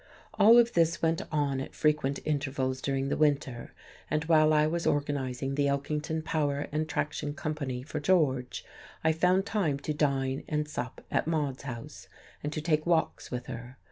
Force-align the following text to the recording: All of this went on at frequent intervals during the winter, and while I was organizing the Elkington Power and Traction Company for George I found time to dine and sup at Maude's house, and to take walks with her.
All 0.33 0.57
of 0.57 0.73
this 0.73 1.03
went 1.03 1.21
on 1.31 1.61
at 1.61 1.75
frequent 1.75 2.17
intervals 2.25 2.81
during 2.81 3.09
the 3.09 3.15
winter, 3.17 3.71
and 4.09 4.25
while 4.25 4.51
I 4.51 4.65
was 4.65 4.87
organizing 4.87 5.53
the 5.53 5.67
Elkington 5.67 6.23
Power 6.25 6.67
and 6.71 6.89
Traction 6.89 7.35
Company 7.35 7.83
for 7.83 7.99
George 7.99 8.65
I 9.03 9.11
found 9.11 9.45
time 9.45 9.77
to 9.81 9.93
dine 9.93 10.43
and 10.47 10.67
sup 10.67 11.01
at 11.11 11.27
Maude's 11.27 11.61
house, 11.69 12.07
and 12.43 12.51
to 12.51 12.61
take 12.61 12.87
walks 12.87 13.29
with 13.29 13.45
her. 13.45 13.77